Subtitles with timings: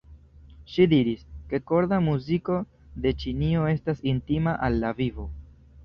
[0.75, 1.21] Ŝi diris,
[1.51, 2.57] ke korda muziko
[3.05, 5.33] de Ĉinio estas intima al la vivo.